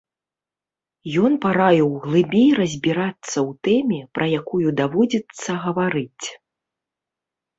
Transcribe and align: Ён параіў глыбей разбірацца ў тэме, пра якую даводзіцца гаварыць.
Ён 1.27 1.33
параіў 1.43 1.89
глыбей 2.05 2.47
разбірацца 2.61 3.33
ў 3.49 3.51
тэме, 3.67 3.99
пра 4.19 4.25
якую 4.39 4.67
даводзіцца 4.79 5.51
гаварыць. 5.67 6.27